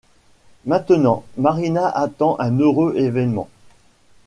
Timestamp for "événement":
2.97-3.49